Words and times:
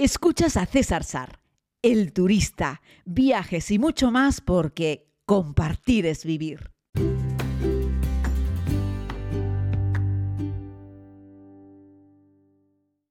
Escuchas 0.00 0.56
a 0.56 0.64
César 0.64 1.02
Sar, 1.02 1.40
el 1.82 2.12
turista, 2.12 2.82
viajes 3.04 3.68
y 3.72 3.80
mucho 3.80 4.12
más 4.12 4.40
porque 4.40 5.08
compartir 5.26 6.06
es 6.06 6.24
vivir. 6.24 6.70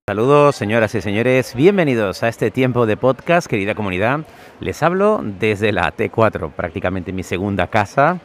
Saludos 0.07 0.55
señoras 0.55 0.95
y 0.95 1.01
señores, 1.01 1.55
bienvenidos 1.55 2.23
a 2.23 2.29
este 2.29 2.51
tiempo 2.51 2.86
de 2.86 2.95
podcast, 2.95 3.47
querida 3.47 3.75
comunidad. 3.75 4.21
Les 4.61 4.81
hablo 4.81 5.21
desde 5.21 5.73
la 5.73 5.93
T4, 5.93 6.54
prácticamente 6.54 7.11
mi 7.11 7.23
segunda 7.23 7.67
casa. 7.67 8.21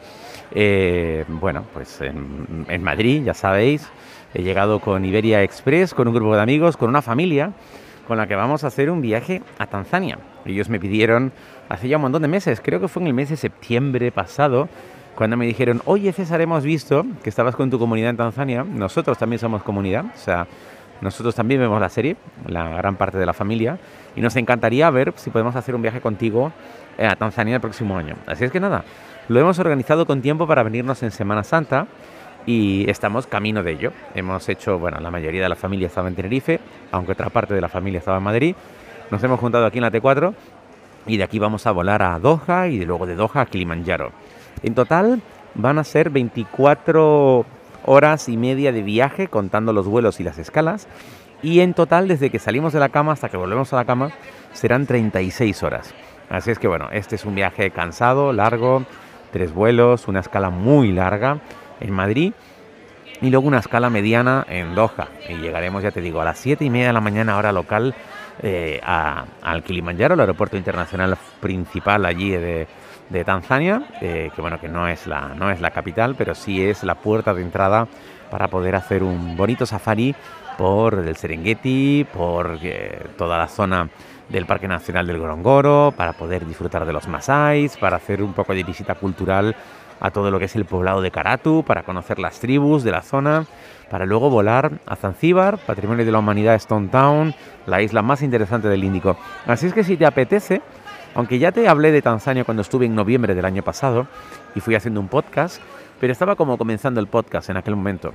Eh, 0.51 1.25
bueno, 1.27 1.65
pues 1.73 1.99
en, 1.99 2.65
en 2.69 2.81
Madrid, 2.81 3.23
ya 3.25 3.33
sabéis, 3.33 3.89
he 4.33 4.41
llegado 4.41 4.79
con 4.79 5.03
Iberia 5.03 5.43
Express, 5.43 5.93
con 5.93 6.07
un 6.07 6.13
grupo 6.13 6.33
de 6.33 6.41
amigos, 6.41 6.77
con 6.77 6.87
una 6.87 7.01
familia 7.01 7.51
con 8.07 8.17
la 8.17 8.27
que 8.27 8.35
vamos 8.35 8.63
a 8.63 8.67
hacer 8.67 8.89
un 8.89 9.01
viaje 9.01 9.41
a 9.57 9.67
Tanzania. 9.67 10.19
Ellos 10.45 10.69
me 10.69 10.79
pidieron 10.79 11.31
hace 11.69 11.87
ya 11.87 11.97
un 11.97 12.03
montón 12.03 12.21
de 12.21 12.27
meses, 12.27 12.61
creo 12.61 12.79
que 12.79 12.87
fue 12.87 13.01
en 13.01 13.07
el 13.07 13.13
mes 13.13 13.29
de 13.29 13.37
septiembre 13.37 14.11
pasado, 14.11 14.69
cuando 15.15 15.37
me 15.37 15.45
dijeron, 15.45 15.81
oye 15.85 16.11
César, 16.11 16.41
hemos 16.41 16.63
visto 16.63 17.05
que 17.23 17.29
estabas 17.29 17.55
con 17.55 17.69
tu 17.69 17.79
comunidad 17.79 18.09
en 18.09 18.17
Tanzania, 18.17 18.63
nosotros 18.63 19.17
también 19.17 19.39
somos 19.39 19.63
comunidad, 19.63 20.05
o 20.05 20.17
sea, 20.17 20.47
nosotros 21.01 21.35
también 21.35 21.59
vemos 21.59 21.79
la 21.79 21.89
serie, 21.89 22.15
la 22.47 22.69
gran 22.69 22.95
parte 22.95 23.17
de 23.17 23.25
la 23.25 23.33
familia, 23.33 23.77
y 24.15 24.21
nos 24.21 24.35
encantaría 24.35 24.89
ver 24.89 25.13
si 25.15 25.29
podemos 25.29 25.55
hacer 25.55 25.75
un 25.75 25.81
viaje 25.81 26.01
contigo 26.01 26.51
eh, 26.97 27.05
a 27.05 27.15
Tanzania 27.15 27.55
el 27.55 27.61
próximo 27.61 27.97
año. 27.97 28.15
Así 28.25 28.43
es 28.45 28.51
que 28.51 28.59
nada, 28.59 28.83
lo 29.27 29.39
hemos 29.39 29.59
organizado 29.59 30.05
con 30.05 30.21
tiempo 30.21 30.47
para 30.47 30.63
venirnos 30.63 31.03
en 31.03 31.11
Semana 31.11 31.43
Santa 31.43 31.87
y 32.45 32.89
estamos 32.89 33.27
camino 33.27 33.63
de 33.63 33.71
ello. 33.71 33.93
Hemos 34.15 34.47
hecho, 34.49 34.79
bueno, 34.79 34.99
la 34.99 35.11
mayoría 35.11 35.43
de 35.43 35.49
la 35.49 35.55
familia 35.55 35.87
estaba 35.87 36.07
en 36.07 36.15
Tenerife, 36.15 36.59
aunque 36.91 37.13
otra 37.13 37.29
parte 37.29 37.53
de 37.53 37.61
la 37.61 37.69
familia 37.69 37.99
estaba 37.99 38.17
en 38.17 38.23
Madrid. 38.23 38.55
Nos 39.11 39.23
hemos 39.23 39.39
juntado 39.39 39.65
aquí 39.65 39.77
en 39.77 39.83
la 39.83 39.91
T4 39.91 40.33
y 41.07 41.17
de 41.17 41.23
aquí 41.23 41.39
vamos 41.39 41.67
a 41.67 41.71
volar 41.71 42.01
a 42.01 42.19
Doha 42.19 42.67
y 42.67 42.79
de 42.79 42.85
luego 42.85 43.05
de 43.05 43.15
Doha 43.15 43.41
a 43.41 43.45
Kilimanjaro. 43.45 44.11
En 44.61 44.75
total 44.75 45.21
van 45.55 45.77
a 45.77 45.83
ser 45.83 46.09
24 46.09 47.45
horas 47.85 48.29
y 48.29 48.37
media 48.37 48.71
de 48.71 48.81
viaje 48.81 49.27
contando 49.27 49.73
los 49.73 49.87
vuelos 49.87 50.19
y 50.19 50.23
las 50.23 50.37
escalas 50.37 50.87
y 51.41 51.59
en 51.59 51.73
total 51.73 52.07
desde 52.07 52.29
que 52.29 52.39
salimos 52.39 52.73
de 52.73 52.79
la 52.79 52.89
cama 52.89 53.11
hasta 53.11 53.29
que 53.29 53.37
volvemos 53.37 53.73
a 53.73 53.75
la 53.75 53.85
cama 53.85 54.11
serán 54.53 54.85
36 54.85 55.61
horas. 55.63 55.93
Así 56.29 56.51
es 56.51 56.59
que 56.59 56.67
bueno, 56.67 56.87
este 56.91 57.15
es 57.15 57.25
un 57.25 57.35
viaje 57.35 57.71
cansado, 57.71 58.31
largo, 58.31 58.83
tres 59.31 59.53
vuelos, 59.53 60.07
una 60.07 60.21
escala 60.21 60.49
muy 60.49 60.91
larga 60.91 61.39
en 61.83 61.91
Madrid 61.91 62.33
y 63.21 63.29
luego 63.29 63.47
una 63.47 63.59
escala 63.59 63.89
mediana 63.89 64.45
en 64.49 64.75
Doha. 64.75 65.07
Y 65.29 65.35
llegaremos, 65.35 65.83
ya 65.83 65.91
te 65.91 66.01
digo, 66.01 66.21
a 66.21 66.25
las 66.25 66.39
7 66.39 66.65
y 66.65 66.69
media 66.69 66.87
de 66.87 66.93
la 66.93 67.01
mañana 67.01 67.37
hora 67.37 67.51
local 67.51 67.93
eh, 68.41 68.81
al 68.83 69.63
Kilimanjaro, 69.63 70.15
el 70.15 70.19
aeropuerto 70.19 70.57
internacional 70.57 71.17
principal 71.39 72.05
allí 72.05 72.31
de, 72.31 72.67
Tanzania, 73.25 73.83
eh, 74.01 74.31
que 74.35 74.41
bueno, 74.41 74.59
que 74.59 74.67
no 74.67 74.87
es, 74.87 75.05
la, 75.05 75.35
no 75.35 75.51
es 75.51 75.61
la 75.61 75.69
capital, 75.69 76.15
pero 76.17 76.33
sí 76.33 76.67
es 76.67 76.83
la 76.83 76.95
puerta 76.95 77.35
de 77.35 77.43
entrada 77.43 77.87
para 78.31 78.47
poder 78.47 78.75
hacer 78.75 79.03
un 79.03 79.37
bonito 79.37 79.67
safari 79.67 80.15
por 80.57 80.95
el 80.95 81.15
Serengeti, 81.15 82.07
por 82.11 82.57
eh, 82.63 83.05
toda 83.15 83.37
la 83.37 83.47
zona 83.47 83.87
del 84.29 84.47
Parque 84.47 84.67
Nacional 84.67 85.05
del 85.05 85.19
Gorongoro, 85.19 85.93
para 85.95 86.13
poder 86.13 86.45
disfrutar 86.47 86.85
de 86.85 86.93
los 86.93 87.07
Masáis, 87.07 87.77
para 87.77 87.97
hacer 87.97 88.23
un 88.23 88.33
poco 88.33 88.55
de 88.55 88.63
visita 88.63 88.95
cultural 88.95 89.55
a 90.03 90.11
todo 90.11 90.29
lo 90.31 90.37
que 90.37 90.45
es 90.45 90.55
el 90.57 90.65
poblado 90.65 91.01
de 91.01 91.11
Karatu, 91.11 91.63
para 91.65 91.83
conocer 91.83 92.19
las 92.19 92.39
tribus 92.41 92.83
de 92.83 92.91
la 92.91 93.01
zona, 93.01 93.45
para 93.89 94.05
luego 94.05 94.29
volar 94.29 94.81
a 94.85 94.97
Zanzíbar, 94.97 95.57
Patrimonio 95.59 96.05
de 96.05 96.11
la 96.11 96.19
Humanidad 96.19 96.55
Stone 96.55 96.89
Town, 96.89 97.33
la 97.65 97.81
isla 97.81 98.01
más 98.01 98.21
interesante 98.21 98.67
del 98.67 98.83
Índico. 98.83 99.15
Así 99.47 99.65
es 99.67 99.73
que 99.73 99.85
si 99.85 99.95
te 99.95 100.05
apetece, 100.05 100.61
aunque 101.15 101.39
ya 101.39 101.53
te 101.53 101.69
hablé 101.69 101.93
de 101.93 102.01
Tanzania 102.01 102.43
cuando 102.43 102.63
estuve 102.63 102.85
en 102.85 102.95
noviembre 102.95 103.33
del 103.33 103.45
año 103.45 103.63
pasado 103.63 104.07
y 104.53 104.59
fui 104.59 104.75
haciendo 104.75 104.99
un 104.99 105.07
podcast, 105.07 105.61
pero 106.01 106.11
estaba 106.11 106.35
como 106.35 106.57
comenzando 106.57 106.99
el 106.99 107.07
podcast 107.07 107.49
en 107.49 107.55
aquel 107.55 107.77
momento. 107.77 108.11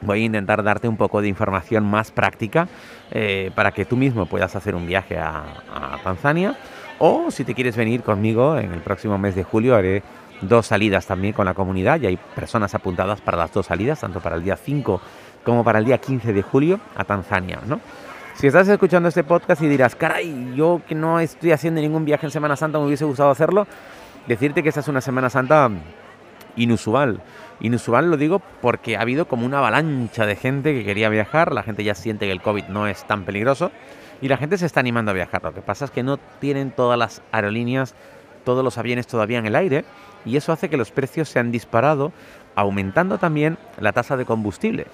Voy 0.00 0.22
a 0.22 0.24
intentar 0.24 0.62
darte 0.62 0.88
un 0.88 0.96
poco 0.96 1.20
de 1.20 1.28
información 1.28 1.84
más 1.84 2.10
práctica 2.10 2.68
eh, 3.10 3.50
para 3.54 3.72
que 3.72 3.84
tú 3.84 3.98
mismo 3.98 4.24
puedas 4.24 4.56
hacer 4.56 4.74
un 4.74 4.86
viaje 4.86 5.18
a, 5.18 5.44
a 5.74 5.98
Tanzania 6.02 6.56
o 6.98 7.30
si 7.30 7.44
te 7.44 7.54
quieres 7.54 7.76
venir 7.76 8.02
conmigo 8.02 8.56
en 8.56 8.72
el 8.72 8.80
próximo 8.80 9.18
mes 9.18 9.34
de 9.34 9.44
julio 9.44 9.76
haré 9.76 10.02
dos 10.42 10.66
salidas 10.66 11.06
también 11.06 11.32
con 11.32 11.46
la 11.46 11.54
comunidad 11.54 12.00
y 12.00 12.06
hay 12.06 12.16
personas 12.34 12.74
apuntadas 12.74 13.20
para 13.20 13.38
las 13.38 13.52
dos 13.52 13.66
salidas, 13.66 14.00
tanto 14.00 14.20
para 14.20 14.36
el 14.36 14.44
día 14.44 14.56
5 14.56 15.00
como 15.44 15.64
para 15.64 15.78
el 15.78 15.84
día 15.84 15.98
15 15.98 16.32
de 16.32 16.42
julio 16.42 16.80
a 16.96 17.04
Tanzania, 17.04 17.60
¿no? 17.66 17.80
Si 18.34 18.46
estás 18.46 18.66
escuchando 18.68 19.08
este 19.08 19.24
podcast 19.24 19.62
y 19.62 19.68
dirás, 19.68 19.94
caray, 19.94 20.54
yo 20.56 20.80
que 20.86 20.94
no 20.94 21.20
estoy 21.20 21.52
haciendo 21.52 21.80
ningún 21.80 22.04
viaje 22.04 22.26
en 22.26 22.32
Semana 22.32 22.56
Santa, 22.56 22.78
me 22.78 22.86
hubiese 22.86 23.04
gustado 23.04 23.30
hacerlo, 23.30 23.66
decirte 24.26 24.62
que 24.62 24.68
esta 24.68 24.80
es 24.80 24.88
una 24.88 25.00
Semana 25.00 25.30
Santa 25.30 25.70
inusual. 26.56 27.20
Inusual 27.60 28.10
lo 28.10 28.16
digo 28.16 28.40
porque 28.60 28.96
ha 28.96 29.02
habido 29.02 29.26
como 29.28 29.46
una 29.46 29.58
avalancha 29.58 30.26
de 30.26 30.36
gente 30.36 30.72
que 30.74 30.84
quería 30.84 31.08
viajar, 31.08 31.52
la 31.52 31.62
gente 31.62 31.84
ya 31.84 31.94
siente 31.94 32.26
que 32.26 32.32
el 32.32 32.42
COVID 32.42 32.64
no 32.64 32.86
es 32.86 33.04
tan 33.04 33.24
peligroso 33.24 33.70
y 34.20 34.28
la 34.28 34.36
gente 34.36 34.56
se 34.56 34.66
está 34.66 34.80
animando 34.80 35.10
a 35.10 35.14
viajar. 35.14 35.42
Lo 35.42 35.52
que 35.52 35.62
pasa 35.62 35.84
es 35.84 35.90
que 35.90 36.02
no 36.02 36.16
tienen 36.16 36.70
todas 36.70 36.98
las 36.98 37.22
aerolíneas, 37.32 37.94
todos 38.44 38.64
los 38.64 38.78
aviones 38.78 39.06
todavía 39.06 39.38
en 39.38 39.46
el 39.46 39.56
aire 39.56 39.84
y 40.24 40.36
eso 40.36 40.52
hace 40.52 40.68
que 40.68 40.76
los 40.76 40.90
precios 40.90 41.28
se 41.28 41.38
han 41.38 41.52
disparado, 41.52 42.12
aumentando 42.54 43.18
también 43.18 43.58
la 43.80 43.92
tasa 43.92 44.16
de 44.16 44.24
combustible. 44.24 44.86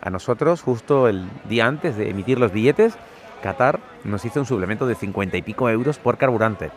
A 0.00 0.10
nosotros, 0.10 0.62
justo 0.62 1.08
el 1.08 1.28
día 1.48 1.66
antes 1.66 1.96
de 1.96 2.10
emitir 2.10 2.38
los 2.38 2.52
billetes, 2.52 2.96
Qatar 3.42 3.80
nos 4.04 4.24
hizo 4.24 4.40
un 4.40 4.46
suplemento 4.46 4.86
de 4.86 4.94
50 4.94 5.36
y 5.36 5.42
pico 5.42 5.68
euros 5.68 5.98
por 5.98 6.18
carburante, 6.18 6.70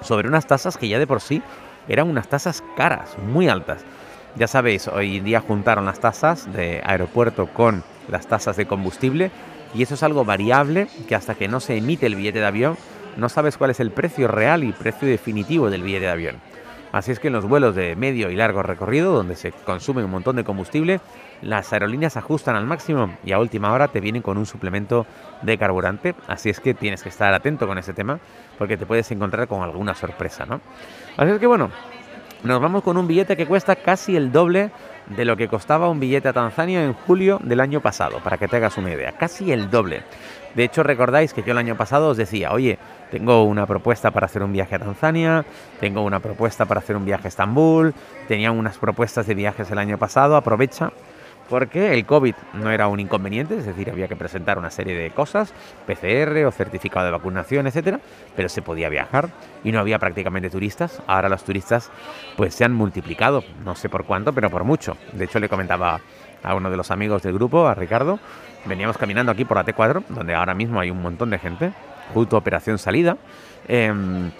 sobre 0.00 0.28
unas 0.28 0.46
tasas 0.46 0.76
que 0.76 0.88
ya 0.88 0.98
de 0.98 1.06
por 1.06 1.20
sí 1.20 1.42
eran 1.88 2.08
unas 2.08 2.28
tasas 2.28 2.62
caras, 2.76 3.16
muy 3.18 3.48
altas. 3.48 3.84
Ya 4.36 4.46
sabéis, 4.46 4.88
hoy 4.88 5.18
en 5.18 5.24
día 5.24 5.40
juntaron 5.40 5.86
las 5.86 6.00
tasas 6.00 6.52
de 6.52 6.82
aeropuerto 6.84 7.46
con 7.46 7.84
las 8.08 8.26
tasas 8.26 8.56
de 8.56 8.66
combustible 8.66 9.30
y 9.74 9.82
eso 9.82 9.94
es 9.94 10.02
algo 10.02 10.24
variable 10.24 10.88
que 11.08 11.14
hasta 11.14 11.34
que 11.34 11.48
no 11.48 11.60
se 11.60 11.76
emite 11.76 12.06
el 12.06 12.16
billete 12.16 12.40
de 12.40 12.46
avión 12.46 12.76
no 13.16 13.28
sabes 13.28 13.56
cuál 13.56 13.70
es 13.70 13.80
el 13.80 13.90
precio 13.90 14.28
real 14.28 14.64
y 14.64 14.72
precio 14.72 15.08
definitivo 15.08 15.70
del 15.70 15.82
billete 15.82 16.06
de 16.06 16.10
avión. 16.12 16.36
Así 16.92 17.12
es 17.12 17.18
que 17.18 17.26
en 17.26 17.34
los 17.34 17.46
vuelos 17.46 17.74
de 17.74 17.96
medio 17.96 18.30
y 18.30 18.36
largo 18.36 18.62
recorrido, 18.62 19.12
donde 19.12 19.36
se 19.36 19.52
consume 19.52 20.04
un 20.04 20.10
montón 20.10 20.36
de 20.36 20.44
combustible, 20.44 21.00
las 21.42 21.72
aerolíneas 21.72 22.16
ajustan 22.16 22.56
al 22.56 22.64
máximo 22.64 23.16
y 23.24 23.32
a 23.32 23.38
última 23.38 23.72
hora 23.72 23.88
te 23.88 24.00
vienen 24.00 24.22
con 24.22 24.38
un 24.38 24.46
suplemento 24.46 25.06
de 25.42 25.58
carburante. 25.58 26.14
Así 26.26 26.48
es 26.48 26.60
que 26.60 26.74
tienes 26.74 27.02
que 27.02 27.08
estar 27.08 27.34
atento 27.34 27.66
con 27.66 27.76
ese 27.76 27.92
tema 27.92 28.18
porque 28.56 28.76
te 28.76 28.86
puedes 28.86 29.10
encontrar 29.10 29.46
con 29.48 29.62
alguna 29.62 29.94
sorpresa, 29.94 30.46
¿no? 30.46 30.60
Así 31.16 31.32
es 31.32 31.38
que 31.38 31.46
bueno, 31.46 31.70
nos 32.42 32.60
vamos 32.60 32.82
con 32.82 32.96
un 32.96 33.06
billete 33.06 33.36
que 33.36 33.46
cuesta 33.46 33.76
casi 33.76 34.16
el 34.16 34.30
doble 34.30 34.70
de 35.08 35.24
lo 35.24 35.36
que 35.36 35.48
costaba 35.48 35.88
un 35.88 36.00
billete 36.00 36.28
a 36.28 36.32
Tanzania 36.32 36.84
en 36.84 36.92
julio 36.92 37.38
del 37.42 37.60
año 37.60 37.80
pasado, 37.80 38.18
para 38.20 38.38
que 38.38 38.48
te 38.48 38.56
hagas 38.56 38.76
una 38.76 38.92
idea, 38.92 39.12
casi 39.12 39.52
el 39.52 39.70
doble. 39.70 40.02
De 40.56 40.64
hecho, 40.64 40.82
recordáis 40.82 41.34
que 41.34 41.42
yo 41.42 41.52
el 41.52 41.58
año 41.58 41.76
pasado 41.76 42.08
os 42.08 42.16
decía, 42.16 42.50
oye, 42.50 42.78
tengo 43.10 43.44
una 43.44 43.66
propuesta 43.66 44.10
para 44.10 44.24
hacer 44.24 44.42
un 44.42 44.54
viaje 44.54 44.74
a 44.74 44.78
Tanzania, 44.78 45.44
tengo 45.80 46.02
una 46.02 46.20
propuesta 46.20 46.64
para 46.64 46.80
hacer 46.80 46.96
un 46.96 47.04
viaje 47.04 47.26
a 47.26 47.28
Estambul, 47.28 47.92
tenía 48.26 48.50
unas 48.50 48.78
propuestas 48.78 49.26
de 49.26 49.34
viajes 49.34 49.70
el 49.70 49.78
año 49.78 49.98
pasado, 49.98 50.34
aprovecha 50.34 50.92
porque 51.48 51.92
el 51.92 52.06
COVID 52.06 52.34
no 52.54 52.70
era 52.70 52.88
un 52.88 53.00
inconveniente, 53.00 53.56
es 53.56 53.66
decir, 53.66 53.90
había 53.90 54.08
que 54.08 54.16
presentar 54.16 54.58
una 54.58 54.70
serie 54.70 54.96
de 54.96 55.10
cosas, 55.10 55.52
PCR 55.86 56.44
o 56.44 56.50
certificado 56.50 57.04
de 57.06 57.12
vacunación, 57.12 57.66
etcétera, 57.66 58.00
pero 58.34 58.48
se 58.48 58.62
podía 58.62 58.88
viajar 58.88 59.28
y 59.62 59.72
no 59.72 59.78
había 59.78 59.98
prácticamente 59.98 60.50
turistas. 60.50 61.02
Ahora 61.06 61.28
los 61.28 61.44
turistas 61.44 61.90
pues 62.36 62.54
se 62.54 62.64
han 62.64 62.72
multiplicado, 62.72 63.44
no 63.64 63.74
sé 63.74 63.88
por 63.88 64.04
cuánto, 64.04 64.32
pero 64.32 64.50
por 64.50 64.64
mucho. 64.64 64.96
De 65.12 65.26
hecho, 65.26 65.38
le 65.38 65.48
comentaba 65.48 66.00
a 66.46 66.54
uno 66.54 66.70
de 66.70 66.76
los 66.76 66.90
amigos 66.92 67.22
del 67.22 67.34
grupo, 67.34 67.66
a 67.66 67.74
Ricardo, 67.74 68.20
veníamos 68.64 68.96
caminando 68.96 69.32
aquí 69.32 69.44
por 69.44 69.56
la 69.56 69.64
T4, 69.64 70.04
donde 70.08 70.32
ahora 70.32 70.54
mismo 70.54 70.78
hay 70.78 70.90
un 70.90 71.02
montón 71.02 71.28
de 71.30 71.38
gente, 71.38 71.72
justo 72.14 72.36
operación 72.36 72.78
salida 72.78 73.16
em, 73.66 74.30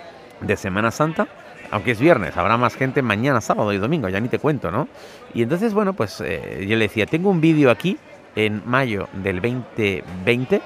de 0.41 0.57
Semana 0.57 0.93
Santa, 0.93 1.27
aunque 1.73 1.91
es 1.91 2.01
viernes, 2.01 2.37
habrá 2.37 2.57
más 2.57 2.77
gente 2.77 3.03
mañana, 3.03 3.41
sábado 3.41 3.73
y 3.73 3.79
domingo, 3.79 4.09
ya 4.09 4.21
ni 4.21 4.29
te 4.29 4.39
cuento, 4.39 4.71
¿no? 4.71 4.89
Y 5.35 5.43
entonces, 5.43 5.75
bueno, 5.75 5.95
pues 5.95 6.21
eh, 6.21 6.65
yo 6.69 6.77
le 6.77 6.85
decía, 6.87 7.07
tengo 7.07 7.29
un 7.29 7.41
vídeo 7.41 7.73
aquí 7.73 7.99
en 8.37 8.63
mayo 8.65 9.09
del 9.13 9.41
2020, 9.41 10.63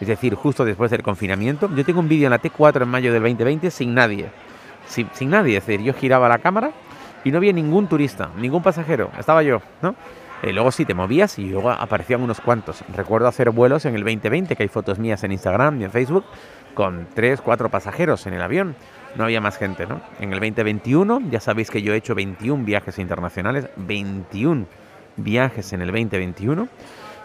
es 0.00 0.08
decir, 0.08 0.34
justo 0.34 0.64
después 0.64 0.90
del 0.90 1.04
confinamiento, 1.04 1.72
yo 1.72 1.84
tengo 1.84 2.00
un 2.00 2.08
vídeo 2.08 2.26
en 2.26 2.30
la 2.30 2.42
T4 2.42 2.82
en 2.82 2.88
mayo 2.88 3.12
del 3.12 3.22
2020 3.22 3.70
sin 3.70 3.94
nadie, 3.94 4.28
sin, 4.88 5.08
sin 5.12 5.30
nadie, 5.30 5.58
es 5.58 5.66
decir, 5.66 5.84
yo 5.84 5.94
giraba 5.94 6.28
la 6.28 6.38
cámara 6.38 6.72
y 7.22 7.30
no 7.30 7.36
había 7.36 7.52
ningún 7.52 7.86
turista, 7.86 8.30
ningún 8.36 8.62
pasajero, 8.62 9.12
estaba 9.16 9.44
yo, 9.44 9.62
¿no? 9.82 9.94
Eh, 10.42 10.52
luego 10.52 10.72
sí 10.72 10.86
te 10.86 10.94
movías 10.94 11.38
y 11.38 11.50
luego 11.50 11.70
aparecían 11.70 12.22
unos 12.22 12.40
cuantos. 12.40 12.82
Recuerdo 12.94 13.28
hacer 13.28 13.50
vuelos 13.50 13.84
en 13.84 13.94
el 13.94 14.02
2020, 14.02 14.56
que 14.56 14.62
hay 14.62 14.68
fotos 14.68 14.98
mías 14.98 15.22
en 15.22 15.32
Instagram 15.32 15.80
y 15.80 15.84
en 15.84 15.90
Facebook, 15.90 16.24
con 16.74 17.08
3, 17.14 17.40
4 17.42 17.68
pasajeros 17.68 18.26
en 18.26 18.34
el 18.34 18.42
avión. 18.42 18.74
No 19.16 19.24
había 19.24 19.40
más 19.40 19.58
gente, 19.58 19.86
¿no? 19.86 20.00
En 20.18 20.32
el 20.32 20.40
2021, 20.40 21.22
ya 21.30 21.40
sabéis 21.40 21.70
que 21.70 21.82
yo 21.82 21.92
he 21.92 21.96
hecho 21.96 22.14
21 22.14 22.64
viajes 22.64 22.98
internacionales, 22.98 23.68
21 23.76 24.66
viajes 25.16 25.72
en 25.72 25.82
el 25.82 25.88
2021. 25.88 26.68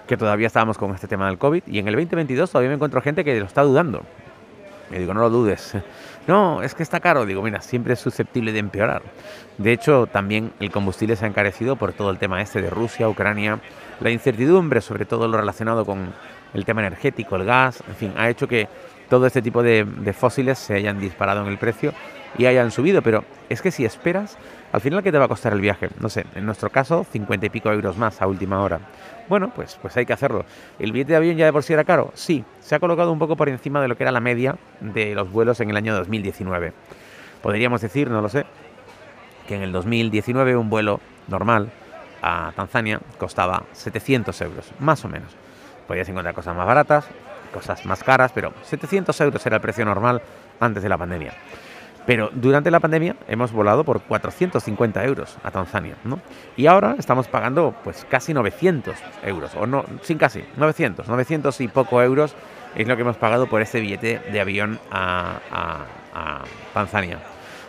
que 0.07 0.17
todavía 0.17 0.45
estábamos 0.45 0.77
con 0.77 0.94
este 0.94 1.07
tema 1.07 1.25
del 1.27 1.39
COVID 1.39 1.63
y 1.65 1.79
en 1.79 1.88
el 1.88 1.95
2022 1.95 2.51
todavía 2.51 2.69
me 2.69 2.75
encuentro 2.75 3.01
gente 3.01 3.23
que 3.23 3.39
lo 3.39 3.45
está 3.45 3.63
dudando. 3.63 4.03
Y 4.91 5.00
digo, 5.00 5.13
no 5.13 5.21
lo 5.21 5.29
dudes. 5.31 5.73
No, 6.27 6.63
es 6.63 6.74
que 6.74 6.83
está 6.83 7.00
caro. 7.00 7.25
Digo, 7.25 7.42
mira, 7.42 7.62
siempre 7.62 7.94
es 7.94 8.00
susceptible 8.00 8.51
de 8.51 8.60
empeorar. 8.60 9.04
De 9.57 9.72
hecho, 9.72 10.07
también 10.07 10.51
el 10.60 10.72
combustible 10.72 11.16
se 11.16 11.25
ha 11.25 11.27
encarecido 11.27 11.75
por 11.75 11.94
todo 11.94 12.10
el 12.10 12.18
tema 12.18 12.42
este 12.42 12.62
de 12.62 12.69
Rusia, 12.69 13.07
Ucrania, 13.07 13.60
la 14.00 14.10
incertidumbre, 14.10 14.81
sobre 14.81 15.06
todo 15.06 15.27
lo 15.27 15.38
relacionado 15.38 15.86
con 15.86 16.13
el 16.54 16.66
tema 16.66 16.81
energético, 16.81 17.36
el 17.36 17.45
gas, 17.45 17.83
en 17.88 17.95
fin, 17.95 18.13
ha 18.18 18.30
hecho 18.30 18.48
que 18.48 18.68
todo 19.10 19.27
este 19.27 19.42
tipo 19.42 19.62
de, 19.62 19.86
de 19.86 20.13
fósiles 20.13 20.57
se 20.57 20.75
hayan 20.75 21.00
disparado 21.00 21.42
en 21.42 21.48
el 21.48 21.57
precio 21.57 21.94
y 22.37 22.45
hayan 22.45 22.71
subido. 22.71 23.01
Pero 23.01 23.23
es 23.49 23.61
que 23.61 23.71
si 23.71 23.85
esperas, 23.85 24.37
al 24.71 24.81
final, 24.81 25.03
¿qué 25.03 25.11
te 25.11 25.17
va 25.17 25.25
a 25.25 25.27
costar 25.27 25.53
el 25.53 25.61
viaje? 25.61 25.89
No 25.99 26.09
sé, 26.09 26.25
en 26.35 26.45
nuestro 26.45 26.69
caso, 26.69 27.05
50 27.11 27.45
y 27.45 27.49
pico 27.49 27.71
euros 27.71 27.97
más 27.97 28.21
a 28.21 28.27
última 28.27 28.61
hora. 28.61 28.79
Bueno, 29.27 29.51
pues, 29.55 29.77
pues 29.81 29.95
hay 29.97 30.05
que 30.05 30.13
hacerlo. 30.13 30.45
¿El 30.79 30.91
billete 30.91 31.13
de 31.13 31.17
avión 31.17 31.37
ya 31.37 31.45
de 31.45 31.53
por 31.53 31.63
sí 31.63 31.73
era 31.73 31.83
caro? 31.83 32.11
Sí, 32.13 32.43
se 32.59 32.75
ha 32.75 32.79
colocado 32.79 33.11
un 33.11 33.19
poco 33.19 33.35
por 33.35 33.49
encima 33.49 33.81
de 33.81 33.87
lo 33.87 33.97
que 33.97 34.03
era 34.03 34.11
la 34.11 34.19
media 34.19 34.55
de 34.81 35.15
los 35.15 35.31
vuelos 35.31 35.59
en 35.61 35.69
el 35.69 35.77
año 35.77 35.95
2019. 35.95 36.73
Podríamos 37.41 37.81
decir, 37.81 38.09
no 38.09 38.21
lo 38.21 38.29
sé, 38.29 38.45
que 39.47 39.55
en 39.55 39.61
el 39.61 39.71
2019 39.71 40.55
un 40.55 40.69
vuelo 40.69 40.99
normal 41.27 41.71
a 42.21 42.51
Tanzania 42.55 42.99
costaba 43.17 43.63
700 43.73 44.39
euros, 44.41 44.71
más 44.79 45.03
o 45.05 45.09
menos. 45.09 45.35
Podías 45.88 46.09
encontrar 46.09 46.33
cosas 46.33 46.55
más 46.55 46.65
baratas, 46.65 47.05
cosas 47.53 47.85
más 47.85 48.03
caras, 48.03 48.31
pero 48.33 48.53
700 48.63 49.19
euros 49.21 49.45
era 49.45 49.57
el 49.57 49.61
precio 49.61 49.85
normal 49.85 50.21
antes 50.59 50.81
de 50.81 50.89
la 50.89 50.97
pandemia. 50.97 51.33
Pero 52.05 52.29
durante 52.33 52.71
la 52.71 52.79
pandemia 52.79 53.15
hemos 53.27 53.51
volado 53.51 53.83
por 53.83 54.01
450 54.01 55.03
euros 55.05 55.37
a 55.43 55.51
Tanzania, 55.51 55.95
¿no? 56.03 56.19
Y 56.55 56.67
ahora 56.67 56.95
estamos 56.99 57.27
pagando 57.27 57.73
pues 57.83 58.05
casi 58.09 58.33
900 58.33 58.95
euros, 59.23 59.55
o 59.55 59.65
no, 59.65 59.85
sin 60.01 60.17
casi, 60.17 60.43
900, 60.57 61.07
900 61.07 61.61
y 61.61 61.67
poco 61.67 62.01
euros 62.01 62.35
es 62.75 62.87
lo 62.87 62.95
que 62.95 63.01
hemos 63.01 63.17
pagado 63.17 63.47
por 63.47 63.61
ese 63.61 63.79
billete 63.79 64.19
de 64.31 64.39
avión 64.39 64.79
a, 64.91 65.39
a 66.13 66.43
Tanzania. 66.73 67.19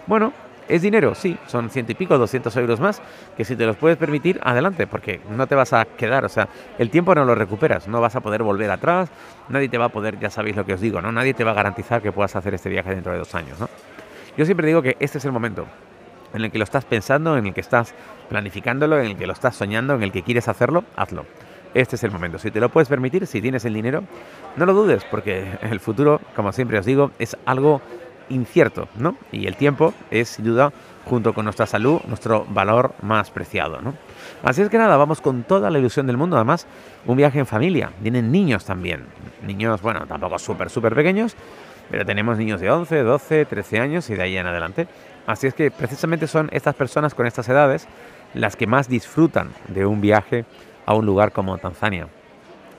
Bueno, 0.06 0.32
¿Es 0.68 0.82
dinero? 0.82 1.14
Sí, 1.14 1.38
son 1.46 1.70
ciento 1.70 1.92
y 1.92 1.94
pico, 1.94 2.18
200 2.18 2.56
euros 2.56 2.80
más, 2.80 3.00
que 3.36 3.44
si 3.44 3.54
te 3.54 3.64
los 3.66 3.76
puedes 3.76 3.96
permitir, 3.96 4.40
adelante, 4.42 4.88
porque 4.88 5.20
no 5.30 5.46
te 5.46 5.54
vas 5.54 5.72
a 5.72 5.84
quedar, 5.84 6.24
o 6.24 6.28
sea, 6.28 6.48
el 6.78 6.90
tiempo 6.90 7.14
no 7.14 7.24
lo 7.24 7.36
recuperas, 7.36 7.86
no 7.86 8.00
vas 8.00 8.16
a 8.16 8.20
poder 8.20 8.42
volver 8.42 8.70
atrás, 8.72 9.08
nadie 9.48 9.68
te 9.68 9.78
va 9.78 9.86
a 9.86 9.88
poder, 9.90 10.18
ya 10.18 10.28
sabéis 10.28 10.56
lo 10.56 10.66
que 10.66 10.74
os 10.74 10.80
digo, 10.80 11.00
¿no? 11.00 11.12
Nadie 11.12 11.34
te 11.34 11.44
va 11.44 11.52
a 11.52 11.54
garantizar 11.54 12.02
que 12.02 12.10
puedas 12.10 12.34
hacer 12.34 12.54
este 12.54 12.68
viaje 12.68 12.90
dentro 12.90 13.12
de 13.12 13.18
dos 13.18 13.32
años, 13.36 13.60
¿no? 13.60 13.68
Yo 14.36 14.44
siempre 14.44 14.66
digo 14.66 14.82
que 14.82 14.96
este 15.00 15.18
es 15.18 15.24
el 15.24 15.32
momento 15.32 15.66
en 16.34 16.44
el 16.44 16.50
que 16.50 16.58
lo 16.58 16.64
estás 16.64 16.84
pensando, 16.84 17.38
en 17.38 17.46
el 17.46 17.54
que 17.54 17.60
estás 17.60 17.94
planificándolo, 18.28 18.98
en 18.98 19.06
el 19.06 19.16
que 19.16 19.26
lo 19.26 19.32
estás 19.32 19.56
soñando, 19.56 19.94
en 19.94 20.02
el 20.02 20.12
que 20.12 20.22
quieres 20.22 20.48
hacerlo, 20.48 20.84
hazlo. 20.96 21.24
Este 21.74 21.96
es 21.96 22.04
el 22.04 22.10
momento. 22.10 22.38
Si 22.38 22.50
te 22.50 22.60
lo 22.60 22.68
puedes 22.68 22.88
permitir, 22.88 23.26
si 23.26 23.40
tienes 23.40 23.64
el 23.64 23.74
dinero, 23.74 24.02
no 24.56 24.66
lo 24.66 24.74
dudes, 24.74 25.04
porque 25.10 25.46
el 25.62 25.80
futuro, 25.80 26.20
como 26.34 26.52
siempre 26.52 26.78
os 26.78 26.86
digo, 26.86 27.10
es 27.18 27.36
algo 27.46 27.80
incierto, 28.28 28.88
¿no? 28.98 29.16
Y 29.30 29.46
el 29.46 29.56
tiempo 29.56 29.94
es, 30.10 30.28
sin 30.28 30.44
duda, 30.44 30.72
junto 31.04 31.32
con 31.32 31.44
nuestra 31.44 31.66
salud, 31.66 32.00
nuestro 32.08 32.44
valor 32.48 32.94
más 33.02 33.30
preciado, 33.30 33.80
¿no? 33.80 33.94
Así 34.42 34.62
es 34.62 34.68
que 34.68 34.78
nada, 34.78 34.96
vamos 34.96 35.20
con 35.20 35.44
toda 35.44 35.70
la 35.70 35.78
ilusión 35.78 36.06
del 36.06 36.16
mundo. 36.16 36.36
Además, 36.36 36.66
un 37.06 37.16
viaje 37.16 37.38
en 37.38 37.46
familia. 37.46 37.92
Vienen 38.00 38.32
niños 38.32 38.64
también. 38.64 39.04
Niños, 39.46 39.80
bueno, 39.80 40.06
tampoco 40.06 40.38
súper, 40.38 40.70
súper 40.70 40.94
pequeños, 40.94 41.36
pero 41.90 42.04
tenemos 42.04 42.38
niños 42.38 42.60
de 42.60 42.70
11, 42.70 43.02
12, 43.02 43.44
13 43.44 43.80
años 43.80 44.10
y 44.10 44.14
de 44.14 44.22
ahí 44.22 44.36
en 44.36 44.46
adelante. 44.46 44.88
Así 45.26 45.46
es 45.46 45.54
que 45.54 45.70
precisamente 45.70 46.26
son 46.26 46.48
estas 46.52 46.74
personas 46.74 47.14
con 47.14 47.26
estas 47.26 47.48
edades 47.48 47.86
las 48.34 48.56
que 48.56 48.66
más 48.66 48.88
disfrutan 48.88 49.50
de 49.68 49.86
un 49.86 50.00
viaje 50.00 50.44
a 50.84 50.94
un 50.94 51.06
lugar 51.06 51.32
como 51.32 51.58
Tanzania, 51.58 52.06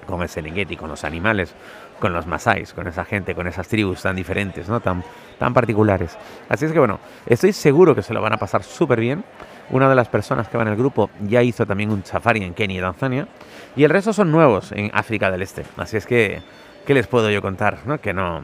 con 0.06 0.22
el 0.22 0.30
Serengeti, 0.30 0.78
con 0.78 0.90
los 0.90 1.04
animales, 1.04 1.54
con 2.00 2.14
los 2.14 2.28
masáis, 2.28 2.74
con 2.74 2.88
esa 2.88 3.06
gente, 3.06 3.36
con 3.36 3.48
esas 3.48 3.68
tribus 3.68 4.02
tan 4.02 4.16
diferentes, 4.16 4.70
¿no? 4.70 4.80
tan, 4.80 5.04
tan 5.40 5.54
particulares. 5.54 6.18
Así 6.48 6.66
es 6.66 6.72
que 6.72 6.80
bueno, 6.80 7.00
estoy 7.26 7.54
seguro 7.54 7.96
que 7.96 8.04
se 8.04 8.14
lo 8.14 8.22
van 8.22 8.34
a 8.34 8.38
pasar 8.38 8.64
súper 8.64 9.00
bien. 9.00 9.24
Una 9.70 9.90
de 9.90 9.96
las 9.96 10.08
personas 10.08 10.48
que 10.48 10.58
va 10.58 10.64
en 10.64 10.70
el 10.70 10.78
grupo 10.78 11.10
ya 11.22 11.44
hizo 11.44 11.66
también 11.66 11.92
un 11.92 12.06
safari 12.06 12.44
en 12.44 12.54
Kenia 12.54 12.78
y 12.78 12.82
Tanzania. 12.82 13.28
Y 13.76 13.84
el 13.84 13.90
resto 13.90 14.14
son 14.14 14.32
nuevos 14.32 14.72
en 14.72 14.90
África 14.94 15.30
del 15.30 15.42
Este. 15.42 15.64
Así 15.76 15.98
es 15.98 16.06
que, 16.06 16.42
¿qué 16.88 16.94
les 16.94 17.06
puedo 17.06 17.30
yo 17.30 17.42
contar? 17.42 17.80
¿no? 17.86 18.00
Que 18.00 18.14
no, 18.14 18.44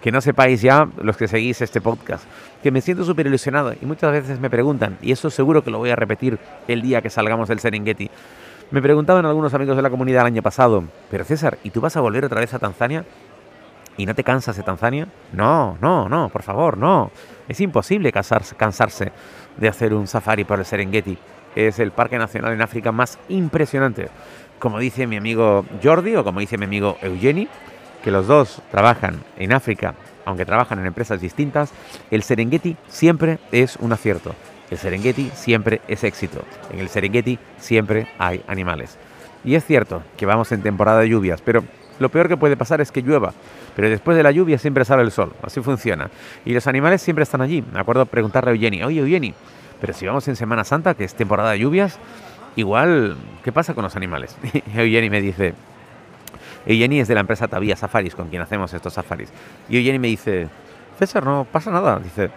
que 0.00 0.10
no 0.10 0.20
sepáis 0.20 0.62
ya, 0.62 0.88
los 1.00 1.16
que 1.16 1.28
seguís 1.28 1.60
este 1.60 1.80
podcast, 1.80 2.24
que 2.62 2.72
me 2.72 2.80
siento 2.80 3.04
súper 3.04 3.26
ilusionado 3.26 3.74
y 3.80 3.84
muchas 3.84 4.10
veces 4.10 4.40
me 4.40 4.50
preguntan, 4.50 4.98
y 5.02 5.12
eso 5.12 5.30
seguro 5.30 5.62
que 5.62 5.70
lo 5.70 5.78
voy 5.78 5.90
a 5.90 5.96
repetir 5.96 6.38
el 6.66 6.80
día 6.82 7.02
que 7.02 7.10
salgamos 7.10 7.48
del 7.48 7.60
Serengeti, 7.60 8.10
me 8.70 8.80
preguntaban 8.80 9.26
algunos 9.26 9.52
amigos 9.52 9.76
de 9.76 9.82
la 9.82 9.90
comunidad 9.90 10.22
el 10.22 10.28
año 10.28 10.42
pasado, 10.42 10.82
pero 11.10 11.24
César, 11.24 11.58
¿y 11.62 11.70
tú 11.70 11.82
vas 11.82 11.94
a 11.96 12.00
volver 12.00 12.24
otra 12.24 12.40
vez 12.40 12.54
a 12.54 12.58
Tanzania? 12.58 13.04
¿Y 13.98 14.06
no 14.06 14.14
te 14.14 14.24
cansas 14.24 14.56
de 14.56 14.62
Tanzania? 14.62 15.06
No, 15.34 15.76
no, 15.82 16.08
no, 16.08 16.30
por 16.30 16.42
favor, 16.42 16.78
no. 16.78 17.10
Es 17.46 17.60
imposible 17.60 18.10
cansarse, 18.10 18.56
cansarse 18.56 19.12
de 19.58 19.68
hacer 19.68 19.92
un 19.92 20.06
safari 20.06 20.44
por 20.44 20.58
el 20.58 20.64
Serengeti. 20.64 21.18
Es 21.54 21.78
el 21.78 21.90
parque 21.90 22.16
nacional 22.16 22.54
en 22.54 22.62
África 22.62 22.90
más 22.90 23.18
impresionante. 23.28 24.08
Como 24.58 24.78
dice 24.78 25.06
mi 25.06 25.16
amigo 25.16 25.66
Jordi 25.82 26.16
o 26.16 26.24
como 26.24 26.40
dice 26.40 26.56
mi 26.56 26.64
amigo 26.64 26.96
Eugeni, 27.02 27.48
que 28.02 28.10
los 28.10 28.26
dos 28.26 28.60
trabajan 28.70 29.22
en 29.38 29.52
África, 29.52 29.94
aunque 30.24 30.44
trabajan 30.44 30.78
en 30.78 30.86
empresas 30.86 31.20
distintas, 31.20 31.72
el 32.10 32.22
Serengeti 32.22 32.76
siempre 32.88 33.38
es 33.50 33.76
un 33.76 33.92
acierto. 33.92 34.34
El 34.70 34.78
Serengeti 34.78 35.30
siempre 35.34 35.80
es 35.88 36.04
éxito. 36.04 36.44
En 36.72 36.80
el 36.80 36.88
Serengeti 36.88 37.38
siempre 37.58 38.06
hay 38.18 38.42
animales. 38.46 38.98
Y 39.44 39.54
es 39.54 39.64
cierto 39.64 40.02
que 40.16 40.26
vamos 40.26 40.52
en 40.52 40.62
temporada 40.62 41.00
de 41.00 41.08
lluvias, 41.08 41.42
pero 41.42 41.64
lo 41.98 42.08
peor 42.08 42.28
que 42.28 42.36
puede 42.36 42.56
pasar 42.56 42.80
es 42.80 42.90
que 42.90 43.02
llueva. 43.02 43.32
Pero 43.76 43.88
después 43.88 44.16
de 44.16 44.22
la 44.22 44.30
lluvia 44.30 44.58
siempre 44.58 44.84
sale 44.84 45.02
el 45.02 45.10
sol. 45.10 45.32
Así 45.42 45.60
funciona. 45.60 46.10
Y 46.44 46.52
los 46.52 46.66
animales 46.66 47.02
siempre 47.02 47.22
están 47.22 47.40
allí. 47.40 47.64
Me 47.72 47.80
acuerdo 47.80 48.06
preguntarle 48.06 48.50
a 48.50 48.54
Eugeni, 48.54 48.82
oye 48.82 49.00
Eugeni, 49.00 49.34
pero 49.80 49.92
si 49.92 50.06
vamos 50.06 50.26
en 50.28 50.36
Semana 50.36 50.64
Santa, 50.64 50.94
que 50.94 51.04
es 51.04 51.14
temporada 51.14 51.52
de 51.52 51.58
lluvias, 51.58 51.98
igual, 52.56 53.16
¿qué 53.42 53.52
pasa 53.52 53.74
con 53.74 53.84
los 53.84 53.96
animales? 53.96 54.36
Y 54.74 54.78
Eugeni 54.78 55.10
me 55.10 55.20
dice, 55.20 55.54
y 56.66 56.78
Jenny 56.78 57.00
es 57.00 57.08
de 57.08 57.14
la 57.14 57.20
empresa 57.20 57.48
Tavía 57.48 57.76
Safaris, 57.76 58.14
con 58.14 58.28
quien 58.28 58.42
hacemos 58.42 58.72
estos 58.72 58.94
safaris. 58.94 59.32
Y 59.68 59.82
Jenny 59.82 59.98
me 59.98 60.08
dice, 60.08 60.48
César, 60.98 61.24
no 61.24 61.46
pasa 61.50 61.70
nada. 61.70 61.98
Dice, 61.98 62.30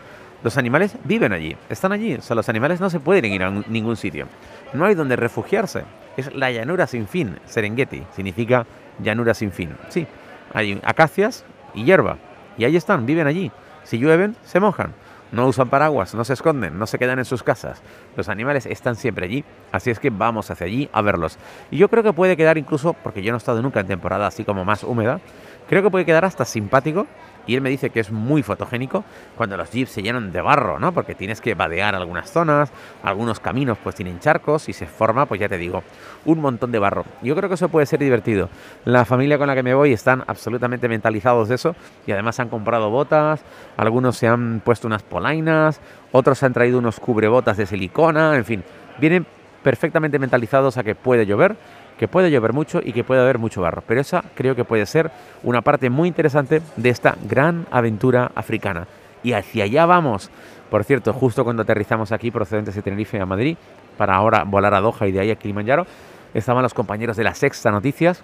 los 0.43 0.57
animales 0.57 0.95
viven 1.03 1.33
allí, 1.33 1.55
están 1.69 1.91
allí. 1.91 2.15
O 2.15 2.21
sea, 2.21 2.35
los 2.35 2.49
animales 2.49 2.79
no 2.79 2.89
se 2.89 2.99
pueden 2.99 3.25
ir 3.25 3.43
a 3.43 3.51
ningún 3.51 3.95
sitio. 3.95 4.27
No 4.73 4.85
hay 4.85 4.95
donde 4.95 5.15
refugiarse. 5.15 5.83
Es 6.17 6.33
la 6.33 6.51
llanura 6.51 6.87
sin 6.87 7.07
fin. 7.07 7.37
Serengeti 7.45 8.03
significa 8.15 8.65
llanura 8.99 9.33
sin 9.33 9.51
fin. 9.51 9.75
Sí, 9.89 10.07
hay 10.53 10.79
acacias 10.83 11.45
y 11.73 11.83
hierba. 11.83 12.17
Y 12.57 12.65
ahí 12.65 12.75
están, 12.75 13.05
viven 13.05 13.27
allí. 13.27 13.51
Si 13.83 13.99
llueven, 13.99 14.35
se 14.43 14.59
mojan 14.59 14.93
no 15.31 15.47
usan 15.47 15.69
paraguas, 15.69 16.15
no 16.15 16.23
se 16.23 16.33
esconden, 16.33 16.77
no 16.77 16.87
se 16.87 16.97
quedan 16.97 17.19
en 17.19 17.25
sus 17.25 17.43
casas. 17.43 17.81
Los 18.15 18.29
animales 18.29 18.65
están 18.65 18.95
siempre 18.95 19.25
allí, 19.25 19.43
así 19.71 19.91
es 19.91 19.99
que 19.99 20.09
vamos 20.09 20.51
hacia 20.51 20.65
allí 20.65 20.89
a 20.93 21.01
verlos. 21.01 21.37
Y 21.71 21.77
yo 21.77 21.89
creo 21.89 22.03
que 22.03 22.13
puede 22.13 22.37
quedar 22.37 22.57
incluso, 22.57 22.93
porque 22.93 23.21
yo 23.21 23.31
no 23.31 23.37
he 23.37 23.39
estado 23.39 23.61
nunca 23.61 23.79
en 23.79 23.87
temporada 23.87 24.27
así 24.27 24.43
como 24.43 24.65
más 24.65 24.83
húmeda, 24.83 25.19
creo 25.67 25.83
que 25.83 25.89
puede 25.89 26.05
quedar 26.05 26.25
hasta 26.25 26.45
simpático 26.45 27.07
y 27.47 27.55
él 27.55 27.61
me 27.61 27.69
dice 27.69 27.89
que 27.89 27.99
es 27.99 28.11
muy 28.11 28.43
fotogénico 28.43 29.03
cuando 29.35 29.57
los 29.57 29.69
jeeps 29.71 29.91
se 29.91 30.01
llenan 30.01 30.31
de 30.31 30.41
barro, 30.41 30.79
¿no? 30.79 30.91
Porque 30.91 31.15
tienes 31.15 31.41
que 31.41 31.53
vadear 31.55 31.95
algunas 31.95 32.29
zonas, 32.29 32.71
algunos 33.03 33.39
caminos 33.39 33.77
pues 33.83 33.95
tienen 33.95 34.19
charcos 34.19 34.69
y 34.69 34.73
se 34.73 34.85
forma, 34.85 35.25
pues 35.25 35.39
ya 35.39 35.49
te 35.49 35.57
digo, 35.57 35.83
un 36.25 36.39
montón 36.39 36.71
de 36.71 36.79
barro. 36.79 37.05
Yo 37.21 37.35
creo 37.35 37.49
que 37.49 37.55
eso 37.55 37.69
puede 37.69 37.85
ser 37.85 37.99
divertido. 37.99 38.49
La 38.85 39.05
familia 39.05 39.37
con 39.37 39.47
la 39.47 39.55
que 39.55 39.63
me 39.63 39.73
voy 39.73 39.93
están 39.93 40.23
absolutamente 40.27 40.87
mentalizados 40.87 41.49
de 41.49 41.55
eso 41.55 41.75
y 42.05 42.11
además 42.11 42.39
han 42.39 42.49
comprado 42.49 42.89
botas, 42.89 43.43
algunos 43.77 44.17
se 44.17 44.27
han 44.27 44.61
puesto 44.63 44.87
unas 44.87 45.03
polainas, 45.03 45.79
otros 46.11 46.41
han 46.43 46.53
traído 46.53 46.79
unos 46.79 46.99
cubrebotas 46.99 47.57
de 47.57 47.65
silicona, 47.65 48.35
en 48.35 48.45
fin, 48.45 48.63
vienen 48.99 49.25
perfectamente 49.63 50.19
mentalizados 50.19 50.77
a 50.77 50.83
que 50.83 50.93
puede 50.93 51.25
llover 51.25 51.55
que 51.97 52.07
puede 52.07 52.31
llover 52.31 52.53
mucho 52.53 52.81
y 52.83 52.93
que 52.93 53.03
puede 53.03 53.21
haber 53.21 53.37
mucho 53.37 53.61
barro. 53.61 53.83
Pero 53.87 54.01
esa 54.01 54.23
creo 54.35 54.55
que 54.55 54.65
puede 54.65 54.85
ser 54.85 55.11
una 55.43 55.61
parte 55.61 55.89
muy 55.89 56.07
interesante 56.07 56.61
de 56.75 56.89
esta 56.89 57.15
gran 57.27 57.65
aventura 57.71 58.31
africana. 58.35 58.87
Y 59.23 59.33
hacia 59.33 59.63
allá 59.63 59.85
vamos. 59.85 60.29
Por 60.69 60.83
cierto, 60.83 61.13
justo 61.13 61.43
cuando 61.43 61.63
aterrizamos 61.63 62.11
aquí 62.11 62.31
procedentes 62.31 62.75
de 62.75 62.81
Tenerife 62.81 63.19
a 63.19 63.25
Madrid, 63.25 63.57
para 63.97 64.15
ahora 64.15 64.43
volar 64.43 64.73
a 64.73 64.81
Doha 64.81 65.07
y 65.07 65.11
de 65.11 65.19
ahí 65.19 65.31
a 65.31 65.35
Kilimanjaro, 65.35 65.85
estaban 66.33 66.63
los 66.63 66.73
compañeros 66.73 67.17
de 67.17 67.23
la 67.23 67.33
Sexta 67.33 67.71
Noticias 67.71 68.23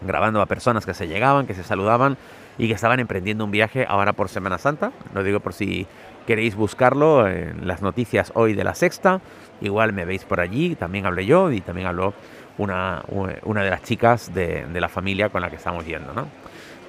grabando 0.00 0.40
a 0.40 0.46
personas 0.46 0.86
que 0.86 0.94
se 0.94 1.08
llegaban, 1.08 1.46
que 1.46 1.54
se 1.54 1.62
saludaban 1.62 2.16
y 2.58 2.68
que 2.68 2.74
estaban 2.74 3.00
emprendiendo 3.00 3.44
un 3.44 3.50
viaje 3.50 3.86
ahora 3.88 4.12
por 4.12 4.28
Semana 4.28 4.58
Santa. 4.58 4.92
Lo 5.14 5.22
digo 5.22 5.40
por 5.40 5.52
si 5.52 5.86
queréis 6.26 6.54
buscarlo 6.56 7.28
en 7.28 7.66
las 7.66 7.82
noticias 7.82 8.32
hoy 8.34 8.54
de 8.54 8.64
la 8.64 8.74
Sexta. 8.74 9.20
Igual 9.60 9.92
me 9.92 10.04
veis 10.04 10.24
por 10.24 10.40
allí, 10.40 10.74
también 10.74 11.06
hablé 11.06 11.26
yo 11.26 11.50
y 11.50 11.60
también 11.60 11.86
habló 11.86 12.14
una, 12.58 13.02
una 13.44 13.62
de 13.62 13.70
las 13.70 13.82
chicas 13.82 14.32
de, 14.34 14.66
la 14.72 14.88
familia 14.88 15.28
con 15.28 15.42
la 15.42 15.50
que 15.50 15.56
estamos 15.56 15.84
yendo. 15.86 16.12
¿no? 16.12 16.28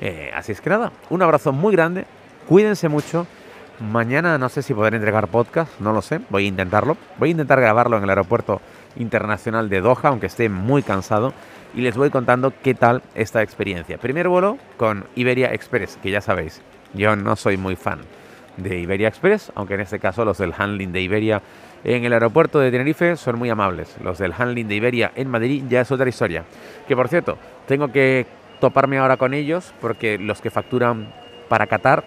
Eh, 0.02 0.32
así 0.36 0.52
es 0.52 0.62
que 0.62 0.70
nada, 0.70 0.92
un 1.10 1.22
abrazo 1.22 1.52
muy 1.52 1.74
grande, 1.74 2.06
cuídense 2.48 2.90
mucho. 2.90 3.28
Mañana 3.80 4.40
no 4.40 4.50
sé 4.50 4.64
si 4.64 4.74
podré 4.74 4.98
entregar 4.98 5.28
podcast, 5.28 5.80
no 5.80 5.94
lo 5.94 6.02
sé, 6.02 6.20
voy 6.30 6.46
a 6.46 6.48
intentarlo. 6.48 6.98
Voy 7.20 7.30
a 7.30 7.32
intentar 7.32 7.62
grabarlo 7.62 7.98
en 7.98 8.04
el 8.04 8.10
aeropuerto 8.10 8.60
Internacional 8.96 9.70
de 9.70 9.82
Doha, 9.82 10.10
aunque 10.10 10.26
esté 10.26 10.50
muy 10.50 10.82
cansado, 10.82 11.34
y 11.76 11.82
les 11.82 11.96
voy 11.96 12.10
contando 12.10 12.54
qué 12.64 12.74
tal 12.74 13.04
esta 13.14 13.44
experiencia. 13.44 14.00
Primer 14.00 14.28
vuelo 14.30 14.58
con 14.78 15.06
Iberia 15.16 15.54
Express, 15.54 16.00
que 16.02 16.10
ya 16.10 16.22
sabéis, 16.22 16.62
yo 16.96 17.16
no 17.16 17.36
soy 17.36 17.58
muy 17.58 17.76
fan 17.76 18.00
de 18.58 18.80
Iberia 18.80 19.08
Express, 19.08 19.52
aunque 19.56 19.76
en 19.76 19.82
este 19.82 20.00
caso 20.00 20.26
los 20.26 20.40
del 20.40 20.54
handling 20.58 20.92
de 20.92 21.02
Iberia 21.02 21.42
en 21.96 22.04
el 22.04 22.12
aeropuerto 22.12 22.60
de 22.60 22.70
Tenerife 22.70 23.16
son 23.16 23.40
muy 23.40 23.50
amables. 23.50 23.96
Los 24.04 24.18
del 24.18 24.34
handling 24.38 24.68
de 24.68 24.76
Iberia 24.76 25.12
en 25.16 25.30
Madrid 25.30 25.64
ya 25.70 25.82
es 25.82 25.92
otra 25.92 26.10
historia. 26.10 26.44
Que 26.86 26.96
por 26.96 27.08
cierto, 27.08 27.38
tengo 27.66 27.92
que 27.94 28.26
toparme 28.60 28.98
ahora 28.98 29.16
con 29.16 29.34
ellos 29.34 29.74
porque 29.80 30.18
los 30.18 30.42
que 30.42 30.52
facturan 30.52 31.14
para 31.48 31.68
Qatar 31.68 32.04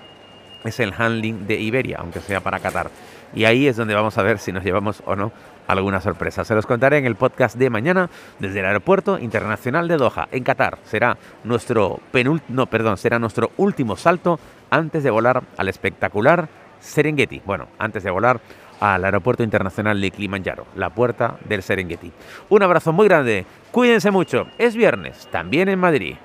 es 0.65 0.81
el 0.81 0.93
handling 0.97 1.47
de 1.47 1.59
Iberia, 1.59 1.97
aunque 1.99 2.21
sea 2.21 2.41
para 2.41 2.59
Qatar. 2.59 2.91
Y 3.35 3.47
ahí 3.47 3.69
es 3.69 3.77
donde 3.77 3.95
vamos 3.95 4.19
a 4.19 4.23
ver 4.23 4.39
si 4.39 4.53
nos 4.53 4.65
llevamos 4.65 5.03
o 5.07 5.17
no 5.17 5.33
alguna 5.67 6.01
sorpresa. 6.01 6.45
Se 6.45 6.55
los 6.55 6.67
contaré 6.67 6.99
en 6.99 7.07
el 7.07 7.15
podcast 7.15 7.57
de 7.57 7.71
mañana 7.71 8.11
desde 8.39 8.61
el 8.61 8.67
Aeropuerto 8.67 9.19
Internacional 9.19 9.89
de 9.89 9.97
Doha, 9.97 10.29
en 10.31 10.45
Qatar. 10.45 10.79
Será 10.85 11.17
nuestro 11.45 12.01
no, 12.49 12.67
perdón, 12.67 12.99
será 12.99 13.19
nuestro 13.19 13.53
último 13.57 13.97
salto 13.97 14.39
antes 14.69 15.05
de 15.05 15.11
volar 15.11 15.43
al 15.57 15.69
espectacular 15.69 16.49
Serengeti. 16.81 17.41
Bueno, 17.47 17.69
antes 17.79 18.03
de 18.03 18.11
volar 18.11 18.41
al 18.81 19.05
Aeropuerto 19.05 19.43
Internacional 19.43 20.01
de 20.01 20.11
Kilimanjaro, 20.11 20.67
la 20.75 20.91
puerta 20.91 21.37
del 21.45 21.63
Serengeti. 21.63 22.11
Un 22.49 22.63
abrazo 22.63 22.93
muy 22.93 23.07
grande, 23.07 23.47
cuídense 23.71 24.11
mucho, 24.11 24.47
es 24.59 24.75
viernes, 24.75 25.29
también 25.31 25.69
en 25.69 25.79
Madrid. 25.79 26.17